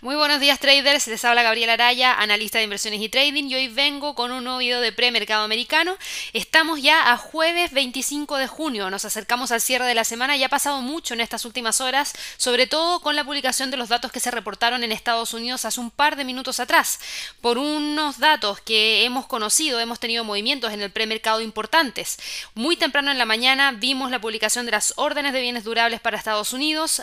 [0.00, 3.66] Muy buenos días traders, les habla Gabriela Araya, analista de inversiones y trading y hoy
[3.66, 5.96] vengo con un nuevo video de premercado americano.
[6.32, 10.44] Estamos ya a jueves 25 de junio, nos acercamos al cierre de la semana y
[10.44, 14.12] ha pasado mucho en estas últimas horas, sobre todo con la publicación de los datos
[14.12, 17.00] que se reportaron en Estados Unidos hace un par de minutos atrás.
[17.40, 22.18] Por unos datos que hemos conocido, hemos tenido movimientos en el premercado importantes.
[22.54, 26.16] Muy temprano en la mañana vimos la publicación de las órdenes de bienes durables para
[26.16, 27.02] Estados Unidos,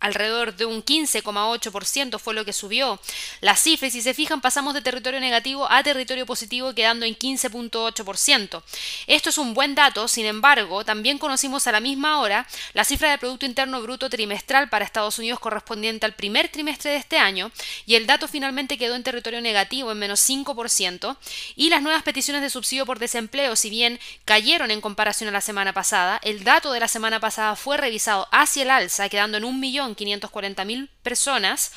[0.00, 3.00] alrededor de un 15,8% fue lo que subió
[3.40, 7.16] la cifra y si se fijan pasamos de territorio negativo a territorio positivo quedando en
[7.16, 8.62] 15.8%.
[9.06, 13.10] Esto es un buen dato, sin embargo, también conocimos a la misma hora la cifra
[13.10, 17.50] de Producto Interno Bruto trimestral para Estados Unidos correspondiente al primer trimestre de este año
[17.86, 21.16] y el dato finalmente quedó en territorio negativo en menos 5%
[21.56, 25.40] y las nuevas peticiones de subsidio por desempleo, si bien cayeron en comparación a la
[25.40, 29.44] semana pasada, el dato de la semana pasada fue revisado hacia el alza quedando en
[29.44, 31.72] un millón 540.000 personas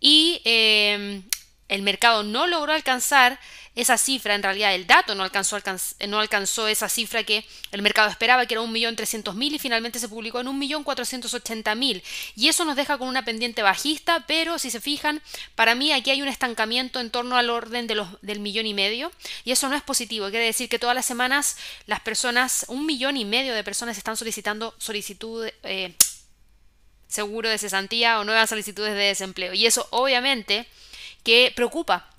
[0.00, 1.22] y em,
[1.68, 3.38] el mercado no logró alcanzar
[3.74, 5.58] esa cifra, en realidad el dato no alcanzó,
[6.06, 10.40] no alcanzó esa cifra que el mercado esperaba, que era 1.300.000 y finalmente se publicó
[10.40, 12.02] en 1.480.000.
[12.36, 15.22] Y eso nos deja con una pendiente bajista, pero si se fijan,
[15.56, 18.74] para mí aquí hay un estancamiento en torno al orden de los, del millón y
[18.74, 19.10] medio
[19.44, 20.30] y eso no es positivo.
[20.30, 24.16] Quiere decir que todas las semanas las personas, un millón y medio de personas están
[24.16, 25.94] solicitando solicitud, eh,
[27.14, 29.54] seguro de cesantía o nuevas solicitudes de desempleo.
[29.54, 30.66] Y eso obviamente
[31.22, 32.10] que preocupa.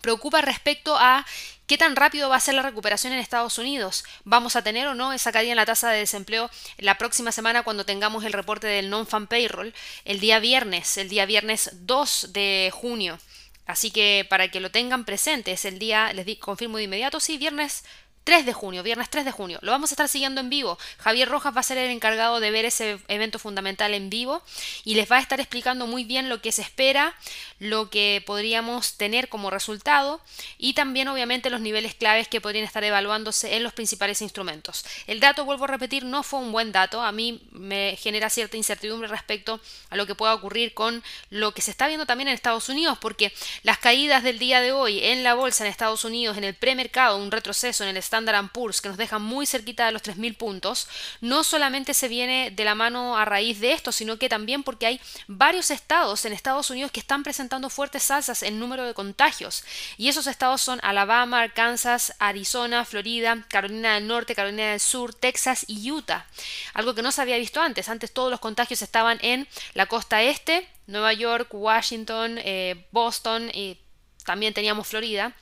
[0.00, 1.24] Preocupa respecto a
[1.66, 4.04] qué tan rápido va a ser la recuperación en Estados Unidos.
[4.24, 7.62] ¿Vamos a tener o no esa caída en la tasa de desempleo la próxima semana
[7.62, 9.72] cuando tengamos el reporte del non-fan payroll
[10.04, 13.18] el día viernes, el día viernes 2 de junio?
[13.66, 17.38] Así que para que lo tengan presente, es el día, les confirmo de inmediato, sí,
[17.38, 17.84] viernes
[18.24, 19.58] 3 de junio, viernes 3 de junio.
[19.62, 20.78] Lo vamos a estar siguiendo en vivo.
[20.98, 24.42] Javier Rojas va a ser el encargado de ver ese evento fundamental en vivo
[24.82, 27.14] y les va a estar explicando muy bien lo que se espera,
[27.58, 30.20] lo que podríamos tener como resultado
[30.56, 34.84] y también obviamente los niveles claves que podrían estar evaluándose en los principales instrumentos.
[35.06, 37.02] El dato, vuelvo a repetir, no fue un buen dato.
[37.02, 39.60] A mí me genera cierta incertidumbre respecto
[39.90, 42.96] a lo que pueda ocurrir con lo que se está viendo también en Estados Unidos,
[42.98, 46.54] porque las caídas del día de hoy en la bolsa en Estados Unidos, en el
[46.54, 50.88] premercado, un retroceso en el Standard que nos deja muy cerquita de los 3.000 puntos,
[51.20, 54.86] no solamente se viene de la mano a raíz de esto, sino que también porque
[54.86, 59.64] hay varios estados en Estados Unidos que están presentando fuertes alzas en número de contagios.
[59.96, 65.64] Y esos estados son Alabama, Arkansas, Arizona, Florida, Carolina del Norte, Carolina del Sur, Texas
[65.66, 66.26] y Utah.
[66.72, 67.88] Algo que no se había visto antes.
[67.88, 73.78] Antes todos los contagios estaban en la costa este, Nueva York, Washington, eh, Boston y
[74.24, 75.34] también teníamos Florida.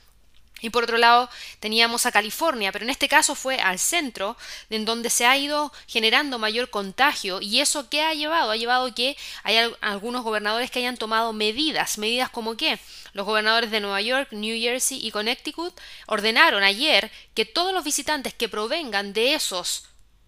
[0.62, 1.28] Y por otro lado
[1.60, 4.36] teníamos a California, pero en este caso fue al centro,
[4.70, 7.40] en donde se ha ido generando mayor contagio.
[7.42, 8.52] ¿Y eso qué ha llevado?
[8.52, 12.78] Ha llevado que hay algunos gobernadores que hayan tomado medidas, medidas como que
[13.12, 18.32] los gobernadores de Nueva York, New Jersey y Connecticut ordenaron ayer que todos los visitantes
[18.32, 19.84] que provengan de esos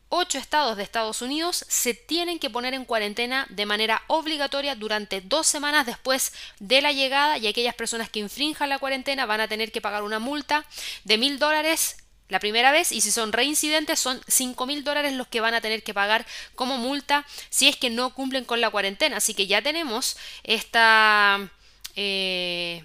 [0.09, 5.21] ocho estados de Estados Unidos se tienen que poner en cuarentena de manera obligatoria durante
[5.21, 9.49] dos semanas después de la llegada y aquellas personas que infrinjan la cuarentena van a
[9.49, 10.65] tener que pagar una multa
[11.05, 11.97] de mil dólares
[12.29, 15.61] la primera vez y si son reincidentes son cinco mil dólares los que van a
[15.61, 19.19] tener que pagar como multa si es que no cumplen con la cuarentena.
[19.19, 21.51] Así que ya tenemos esta...
[21.97, 22.85] Eh,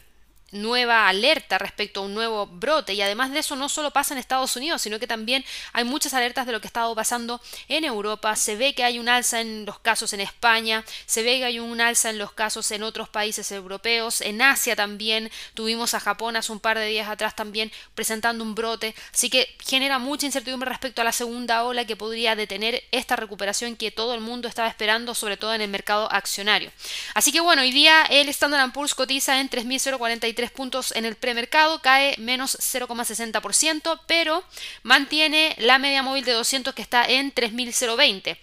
[0.52, 2.94] nueva alerta respecto a un nuevo brote.
[2.94, 5.44] Y además de eso no solo pasa en Estados Unidos sino que también
[5.74, 8.36] hay muchas alertas de lo que ha estado pasando en Europa.
[8.36, 11.60] Se ve que hay un alza en los casos en España se ve que hay
[11.60, 14.22] un alza en los casos en otros países europeos.
[14.22, 18.56] En Asia también tuvimos a Japón hace un par de días atrás también presentando un
[18.56, 18.96] brote.
[19.14, 23.76] Así que genera mucha incertidumbre respecto a la segunda ola que podría detener esta recuperación
[23.76, 26.72] que todo el mundo estaba esperando sobre todo en el mercado accionario.
[27.14, 31.82] Así que bueno hoy día el Standard Poor's cotiza en 3043 puntos en el premercado,
[31.82, 34.44] cae menos 0,60%, pero
[34.84, 38.38] mantiene la media móvil de 200 que está en 3.020.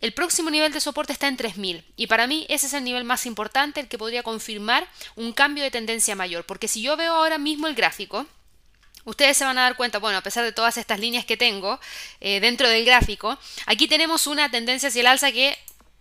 [0.00, 3.04] El próximo nivel de soporte está en 3000 y para mí ese es el nivel
[3.04, 7.14] más importante, el que podría confirmar un cambio de tendencia mayor, porque si yo veo
[7.14, 8.26] ahora mismo el gráfico,
[9.04, 11.80] ustedes se van a dar cuenta, bueno, a pesar de todas estas líneas que tengo
[12.20, 15.56] eh, dentro del gráfico, aquí tenemos una tendencia hacia el alza que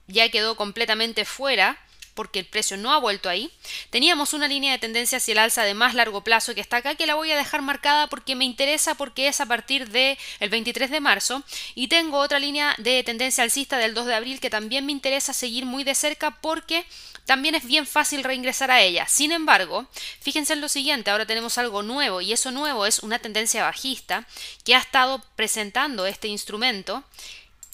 [0.08, 1.80] ya quedó completamente fuera
[2.16, 3.52] porque el precio no ha vuelto ahí.
[3.92, 6.96] Teníamos una línea de tendencia hacia el alza de más largo plazo que está acá,
[6.96, 10.50] que la voy a dejar marcada porque me interesa porque es a partir del el
[10.50, 11.44] 23 de marzo.
[11.76, 15.34] Y tengo otra línea de tendencia alcista del 2 de abril que también me interesa
[15.34, 16.86] seguir muy de cerca porque
[17.26, 19.08] también es bien fácil reingresar a ella.
[19.08, 19.88] Sin embargo,
[20.22, 24.28] fíjense en lo siguiente, ahora tenemos algo nuevo y eso nuevo es una tendencia bajista
[24.64, 27.04] que ha estado presentando este instrumento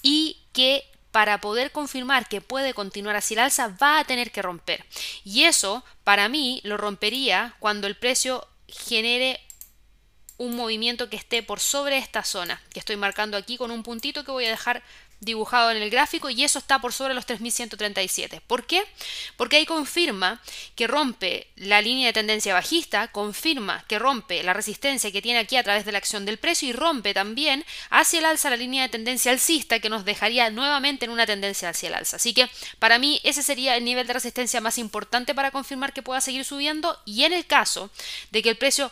[0.01, 4.41] y que para poder confirmar que puede continuar hacia el alza va a tener que
[4.41, 4.85] romper.
[5.23, 9.39] Y eso para mí lo rompería cuando el precio genere
[10.37, 14.23] un movimiento que esté por sobre esta zona que estoy marcando aquí con un puntito
[14.23, 14.81] que voy a dejar
[15.21, 18.41] dibujado en el gráfico y eso está por sobre los 3137.
[18.47, 18.83] ¿Por qué?
[19.37, 20.41] Porque ahí confirma
[20.75, 25.57] que rompe la línea de tendencia bajista, confirma que rompe la resistencia que tiene aquí
[25.57, 28.81] a través de la acción del precio y rompe también hacia el alza la línea
[28.81, 32.15] de tendencia alcista que nos dejaría nuevamente en una tendencia hacia el alza.
[32.15, 36.01] Así que para mí ese sería el nivel de resistencia más importante para confirmar que
[36.01, 37.91] pueda seguir subiendo y en el caso
[38.31, 38.91] de que el precio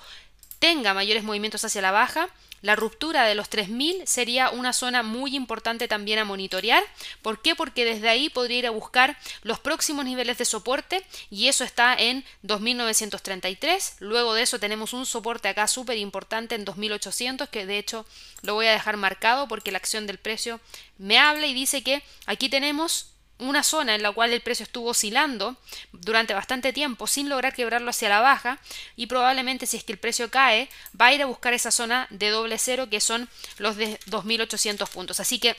[0.59, 2.29] tenga mayores movimientos hacia la baja,
[2.61, 6.83] la ruptura de los 3000 sería una zona muy importante también a monitorear.
[7.21, 7.55] ¿Por qué?
[7.55, 11.95] Porque desde ahí podría ir a buscar los próximos niveles de soporte y eso está
[11.95, 13.95] en 2933.
[13.99, 18.05] Luego de eso tenemos un soporte acá súper importante en 2800 que de hecho
[18.41, 20.59] lo voy a dejar marcado porque la acción del precio
[20.97, 24.89] me habla y dice que aquí tenemos una zona en la cual el precio estuvo
[24.89, 25.55] oscilando
[25.91, 28.59] durante bastante tiempo sin lograr quebrarlo hacia la baja
[28.95, 30.69] y probablemente si es que el precio cae
[30.99, 34.89] va a ir a buscar esa zona de doble cero que son los de 2.800
[34.89, 35.19] puntos.
[35.19, 35.55] Así que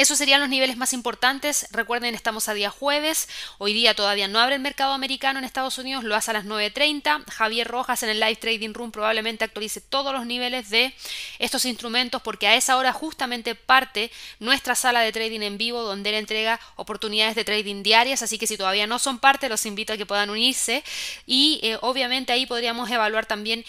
[0.00, 1.66] esos serían los niveles más importantes.
[1.72, 3.28] Recuerden, estamos a día jueves.
[3.58, 6.46] Hoy día todavía no abre el mercado americano en Estados Unidos, lo hace a las
[6.46, 7.30] 9.30.
[7.30, 10.94] Javier Rojas en el Live Trading Room probablemente actualice todos los niveles de
[11.38, 16.08] estos instrumentos porque a esa hora justamente parte nuestra sala de trading en vivo donde
[16.08, 18.22] él entrega oportunidades de trading diarias.
[18.22, 20.82] Así que si todavía no son parte, los invito a que puedan unirse.
[21.26, 23.66] Y eh, obviamente ahí podríamos evaluar también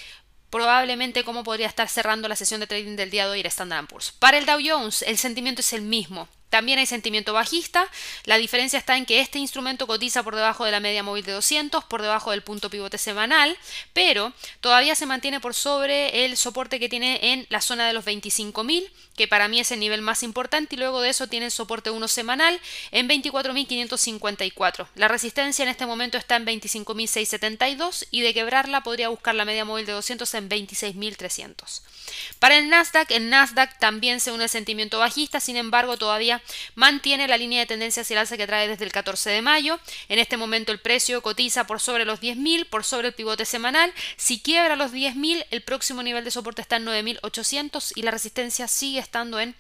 [0.52, 3.88] probablemente cómo podría estar cerrando la sesión de trading del día de hoy el Standard
[3.88, 4.12] Poor's.
[4.12, 6.28] Para el Dow Jones, el sentimiento es el mismo.
[6.52, 7.88] También hay sentimiento bajista.
[8.26, 11.32] La diferencia está en que este instrumento cotiza por debajo de la media móvil de
[11.32, 13.58] 200, por debajo del punto pivote semanal,
[13.94, 18.04] pero todavía se mantiene por sobre el soporte que tiene en la zona de los
[18.04, 21.52] 25.000, que para mí es el nivel más importante, y luego de eso tiene el
[21.54, 22.60] soporte 1 semanal
[22.92, 24.88] en 24.554.
[24.96, 29.64] La resistencia en este momento está en 25.672 y de quebrarla podría buscar la media
[29.64, 31.82] móvil de 200 en 26.300.
[32.40, 36.41] Para el Nasdaq, el Nasdaq también se une el sentimiento bajista, sin embargo todavía
[36.76, 39.80] mantiene la línea de tendencia hacia el alza que trae desde el 14 de mayo.
[40.10, 43.94] En este momento el precio cotiza por sobre los 10.000, por sobre el pivote semanal.
[44.18, 48.68] Si quiebra los 10.000, el próximo nivel de soporte está en 9.800 y la resistencia
[48.68, 49.56] sigue estando en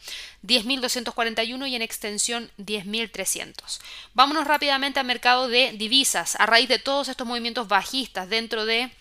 [0.46, 3.80] 10.241 y en extensión 10.300.
[4.14, 6.36] Vámonos rápidamente al mercado de divisas.
[6.40, 8.92] A raíz de todos estos movimientos bajistas dentro de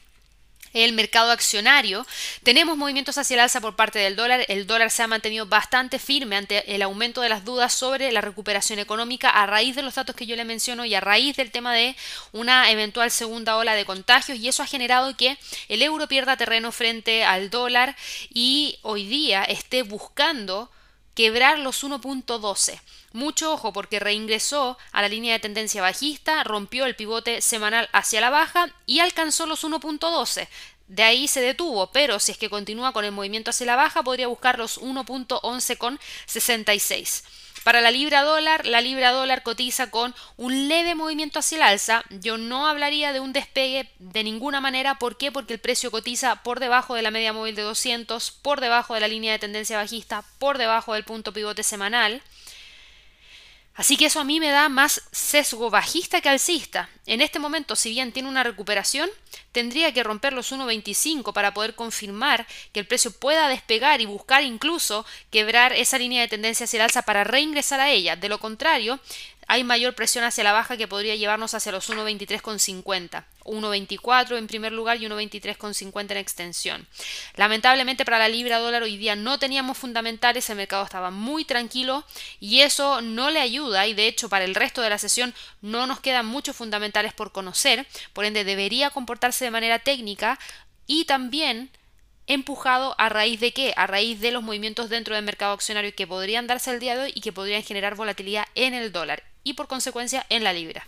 [0.72, 2.06] el mercado accionario,
[2.42, 4.44] tenemos movimientos hacia el alza por parte del dólar.
[4.48, 8.20] El dólar se ha mantenido bastante firme ante el aumento de las dudas sobre la
[8.20, 11.50] recuperación económica a raíz de los datos que yo le menciono y a raíz del
[11.50, 11.96] tema de
[12.32, 15.38] una eventual segunda ola de contagios y eso ha generado que
[15.68, 17.96] el euro pierda terreno frente al dólar
[18.32, 20.70] y hoy día esté buscando
[21.20, 22.80] quebrar los 1.12.
[23.12, 28.22] Mucho ojo porque reingresó a la línea de tendencia bajista, rompió el pivote semanal hacia
[28.22, 30.48] la baja y alcanzó los 1.12.
[30.88, 34.02] De ahí se detuvo, pero si es que continúa con el movimiento hacia la baja,
[34.02, 37.22] podría buscar los 1.11,66.
[37.64, 42.04] Para la libra dólar, la libra dólar cotiza con un leve movimiento hacia el alza.
[42.08, 44.98] Yo no hablaría de un despegue de ninguna manera.
[44.98, 45.30] ¿Por qué?
[45.30, 49.00] Porque el precio cotiza por debajo de la media móvil de 200, por debajo de
[49.00, 52.22] la línea de tendencia bajista, por debajo del punto pivote semanal.
[53.74, 56.90] Así que eso a mí me da más sesgo bajista que alcista.
[57.06, 59.08] En este momento, si bien tiene una recuperación,
[59.52, 64.42] tendría que romper los 1.25 para poder confirmar que el precio pueda despegar y buscar
[64.42, 68.16] incluso quebrar esa línea de tendencia hacia el alza para reingresar a ella.
[68.16, 69.00] De lo contrario,
[69.50, 73.24] hay mayor presión hacia la baja que podría llevarnos hacia los 1.23,50.
[73.42, 76.86] 1.24 en primer lugar y 1.23,50 en extensión.
[77.34, 82.04] Lamentablemente para la libra dólar hoy día no teníamos fundamentales, el mercado estaba muy tranquilo
[82.38, 85.88] y eso no le ayuda y de hecho para el resto de la sesión no
[85.88, 90.38] nos quedan muchos fundamentales por conocer, por ende debería comportarse de manera técnica
[90.86, 91.70] y también
[92.28, 93.74] empujado a raíz de qué?
[93.76, 97.02] A raíz de los movimientos dentro del mercado accionario que podrían darse el día de
[97.06, 100.86] hoy y que podrían generar volatilidad en el dólar y por consecuencia en la libra.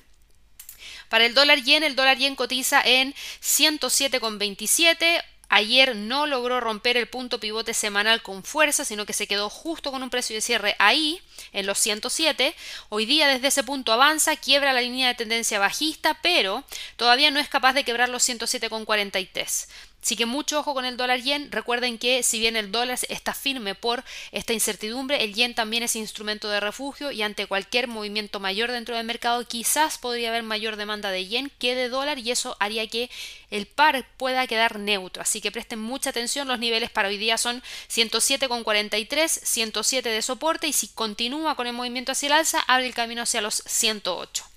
[1.08, 5.22] Para el dólar yen, el dólar yen cotiza en 107,27.
[5.50, 9.92] Ayer no logró romper el punto pivote semanal con fuerza, sino que se quedó justo
[9.92, 11.20] con un precio de cierre ahí,
[11.52, 12.54] en los 107.
[12.88, 16.64] Hoy día desde ese punto avanza, quiebra la línea de tendencia bajista, pero
[16.96, 19.68] todavía no es capaz de quebrar los 107,43.
[20.02, 21.52] Así que mucho ojo con el dólar yen.
[21.52, 25.94] Recuerden que si bien el dólar está firme por esta incertidumbre, el yen también es
[25.94, 30.74] instrumento de refugio y ante cualquier movimiento mayor dentro del mercado quizás podría haber mayor
[30.74, 33.10] demanda de yen que de dólar y eso haría que
[33.50, 35.22] el par pueda quedar neutro.
[35.22, 36.48] Así que presten mucha atención.
[36.48, 41.74] Los niveles para hoy día son 107,43, 107 de soporte y si continúa con el
[41.74, 44.51] movimiento hacia el alza, abre el camino hacia los 108.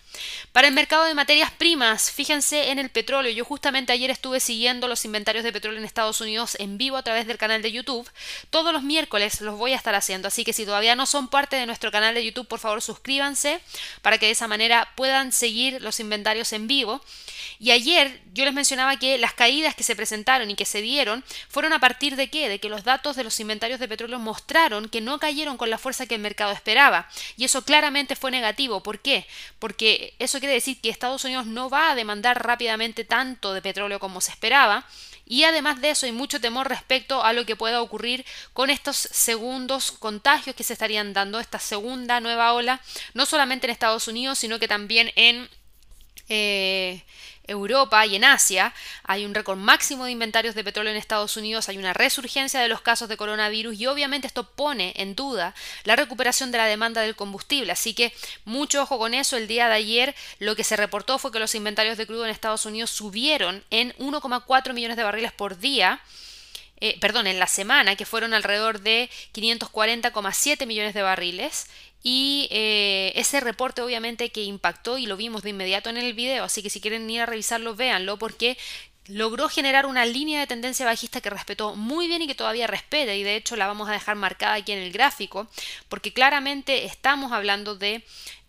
[0.52, 3.32] Para el mercado de materias primas, fíjense en el petróleo.
[3.32, 7.04] Yo justamente ayer estuve siguiendo los inventarios de petróleo en Estados Unidos en vivo a
[7.04, 8.10] través del canal de YouTube.
[8.50, 11.56] Todos los miércoles los voy a estar haciendo, así que si todavía no son parte
[11.56, 13.60] de nuestro canal de YouTube, por favor suscríbanse
[14.02, 17.02] para que de esa manera puedan seguir los inventarios en vivo.
[17.60, 21.24] Y ayer yo les mencionaba que las caídas que se presentaron y que se dieron
[21.50, 22.50] fueron a partir de qué?
[22.50, 25.78] De que los datos de los inventarios de petróleo mostraron que no cayeron con la
[25.78, 27.10] fuerza que el mercado esperaba.
[27.38, 28.84] Y eso claramente fue negativo.
[28.84, 29.26] ¿Por qué?
[29.60, 34.00] Porque eso quiere decir que Estados Unidos no va a demandar rápidamente tanto de petróleo
[34.00, 34.86] como se esperaba.
[35.26, 38.96] Y además de eso hay mucho temor respecto a lo que pueda ocurrir con estos
[38.96, 42.80] segundos contagios que se estarían dando, esta segunda nueva ola,
[43.16, 45.50] no solamente en Estados Unidos, sino que también en...
[46.30, 47.04] Eh,
[47.48, 48.74] Europa y en Asia
[49.04, 52.68] hay un récord máximo de inventarios de petróleo en Estados Unidos, hay una resurgencia de
[52.68, 57.02] los casos de coronavirus y obviamente esto pone en duda la recuperación de la demanda
[57.02, 57.72] del combustible.
[57.72, 58.14] Así que
[58.46, 59.38] mucho ojo con eso.
[59.38, 62.32] El día de ayer lo que se reportó fue que los inventarios de crudo en
[62.32, 66.02] Estados Unidos subieron en 1,4 millones de barriles por día.
[66.82, 71.68] Eh, perdón, en la semana, que fueron alrededor de 540,7 millones de barriles,
[72.04, 76.44] y eh, ese reporte obviamente que impactó y lo vimos de inmediato en el video,
[76.44, 78.58] así que si quieren ir a revisarlo, véanlo porque
[79.08, 83.14] logró generar una línea de tendencia bajista que respetó muy bien y que todavía respeta
[83.14, 85.48] y de hecho la vamos a dejar marcada aquí en el gráfico
[85.90, 88.04] porque claramente estamos hablando de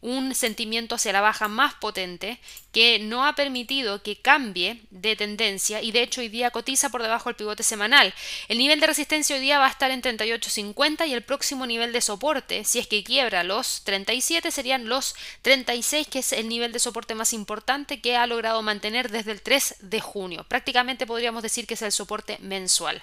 [0.06, 2.38] un sentimiento hacia la baja más potente
[2.70, 7.02] que no ha permitido que cambie de tendencia y de hecho hoy día cotiza por
[7.02, 8.14] debajo del pivote semanal.
[8.46, 11.92] El nivel de resistencia hoy día va a estar en 38.50 y el próximo nivel
[11.92, 16.70] de soporte, si es que quiebra los 37, serían los 36, que es el nivel
[16.70, 20.46] de soporte más importante que ha logrado mantener desde el 3 de junio.
[20.46, 23.02] Prácticamente podríamos decir que es el soporte mensual.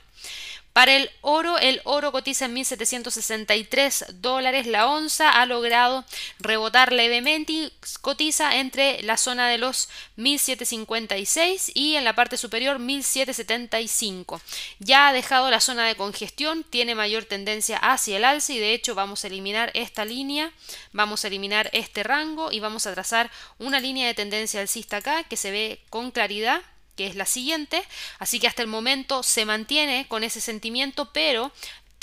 [0.74, 6.04] Para el oro, el oro cotiza en 1.763 dólares la onza, ha logrado
[6.40, 9.88] rebotar levemente y cotiza entre la zona de los
[10.18, 14.42] 1.756 y en la parte superior 1.775.
[14.80, 18.74] Ya ha dejado la zona de congestión, tiene mayor tendencia hacia el alza y de
[18.74, 20.52] hecho vamos a eliminar esta línea,
[20.92, 25.24] vamos a eliminar este rango y vamos a trazar una línea de tendencia alcista acá
[25.24, 26.64] que se ve con claridad
[26.96, 27.84] que es la siguiente,
[28.20, 31.52] así que hasta el momento se mantiene con ese sentimiento, pero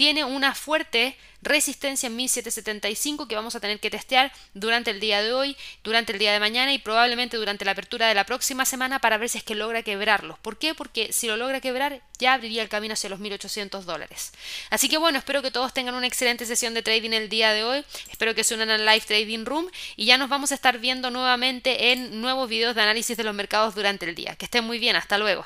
[0.00, 5.20] tiene una fuerte resistencia en 1775 que vamos a tener que testear durante el día
[5.20, 8.64] de hoy, durante el día de mañana y probablemente durante la apertura de la próxima
[8.64, 10.38] semana para ver si es que logra quebrarlos.
[10.38, 10.74] ¿Por qué?
[10.74, 14.32] Porque si lo logra quebrar ya abriría el camino hacia los 1800 dólares.
[14.70, 17.62] Así que bueno, espero que todos tengan una excelente sesión de trading el día de
[17.62, 17.84] hoy.
[18.10, 21.10] Espero que se unan al Live Trading Room y ya nos vamos a estar viendo
[21.10, 24.34] nuevamente en nuevos videos de análisis de los mercados durante el día.
[24.36, 25.44] Que estén muy bien, hasta luego.